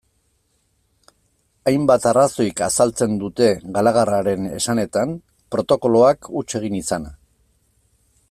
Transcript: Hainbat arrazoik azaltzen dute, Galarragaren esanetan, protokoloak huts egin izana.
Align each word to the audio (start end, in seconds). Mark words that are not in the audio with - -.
Hainbat 1.71 2.07
arrazoik 2.11 2.63
azaltzen 2.67 3.13
dute, 3.23 3.51
Galarragaren 3.77 4.49
esanetan, 4.61 5.15
protokoloak 5.57 6.33
huts 6.39 6.47
egin 6.63 6.81
izana. 6.81 7.17